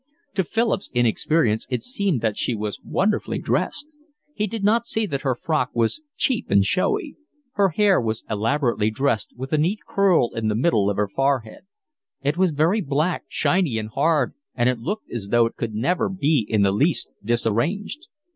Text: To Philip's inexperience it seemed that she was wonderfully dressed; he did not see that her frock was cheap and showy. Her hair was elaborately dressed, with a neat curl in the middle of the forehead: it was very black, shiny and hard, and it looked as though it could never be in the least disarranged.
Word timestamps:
To 0.33 0.43
Philip's 0.43 0.89
inexperience 0.95 1.67
it 1.69 1.83
seemed 1.83 2.21
that 2.21 2.35
she 2.35 2.55
was 2.55 2.81
wonderfully 2.83 3.37
dressed; 3.37 3.95
he 4.33 4.47
did 4.47 4.63
not 4.63 4.87
see 4.87 5.05
that 5.05 5.21
her 5.21 5.35
frock 5.35 5.69
was 5.75 6.01
cheap 6.17 6.49
and 6.49 6.65
showy. 6.65 7.15
Her 7.51 7.69
hair 7.69 8.01
was 8.01 8.23
elaborately 8.27 8.89
dressed, 8.89 9.31
with 9.37 9.53
a 9.53 9.59
neat 9.59 9.81
curl 9.87 10.33
in 10.33 10.47
the 10.47 10.55
middle 10.55 10.89
of 10.89 10.97
the 10.97 11.07
forehead: 11.07 11.65
it 12.23 12.35
was 12.35 12.49
very 12.49 12.81
black, 12.81 13.25
shiny 13.27 13.77
and 13.77 13.89
hard, 13.89 14.33
and 14.55 14.67
it 14.67 14.79
looked 14.79 15.07
as 15.11 15.27
though 15.27 15.45
it 15.45 15.55
could 15.55 15.75
never 15.75 16.09
be 16.09 16.47
in 16.49 16.63
the 16.63 16.71
least 16.71 17.11
disarranged. 17.23 18.07